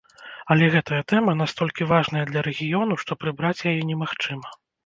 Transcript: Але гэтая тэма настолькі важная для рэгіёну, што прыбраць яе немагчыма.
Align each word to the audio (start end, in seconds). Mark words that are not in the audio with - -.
Але 0.53 0.69
гэтая 0.75 1.01
тэма 1.13 1.35
настолькі 1.43 1.87
важная 1.93 2.25
для 2.31 2.45
рэгіёну, 2.49 2.99
што 3.05 3.21
прыбраць 3.25 3.65
яе 3.75 3.79
немагчыма. 3.93 4.49